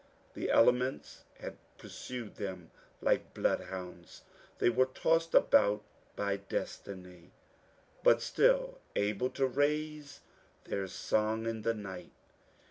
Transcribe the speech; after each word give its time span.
The 0.33 0.49
elements 0.49 1.25
had 1.41 1.57
pursued 1.77 2.37
them 2.37 2.71
like 3.03 3.35
blood 3.35 3.65
hounds; 3.65 4.23
they 4.57 4.67
were 4.71 4.87
tossed 4.87 5.35
about 5.35 5.83
by 6.15 6.37
destiny, 6.37 7.29
but 8.01 8.19
still 8.19 8.79
able 8.95 9.29
to 9.29 9.45
raise 9.45 10.21
their 10.63 10.87
song 10.87 11.45
in 11.45 11.61
the 11.61 11.75
night. 11.75 12.13